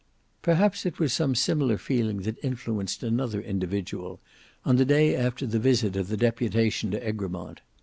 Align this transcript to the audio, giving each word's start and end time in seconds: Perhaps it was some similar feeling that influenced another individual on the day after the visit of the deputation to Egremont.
Perhaps 0.41 0.83
it 0.87 0.97
was 0.97 1.13
some 1.13 1.35
similar 1.35 1.77
feeling 1.77 2.21
that 2.23 2.43
influenced 2.43 3.03
another 3.03 3.39
individual 3.39 4.19
on 4.65 4.77
the 4.77 4.83
day 4.83 5.15
after 5.15 5.45
the 5.45 5.59
visit 5.59 5.95
of 5.95 6.07
the 6.07 6.17
deputation 6.17 6.89
to 6.89 7.07
Egremont. 7.07 7.61